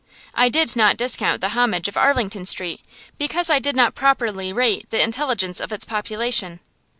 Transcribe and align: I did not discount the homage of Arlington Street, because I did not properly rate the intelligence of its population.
I 0.33 0.49
did 0.49 0.75
not 0.75 0.97
discount 0.97 1.41
the 1.41 1.49
homage 1.49 1.87
of 1.87 1.95
Arlington 1.95 2.43
Street, 2.47 2.81
because 3.19 3.51
I 3.51 3.59
did 3.59 3.75
not 3.75 3.93
properly 3.93 4.51
rate 4.51 4.89
the 4.89 4.99
intelligence 5.03 5.59
of 5.59 5.71
its 5.71 5.85
population. 5.85 6.59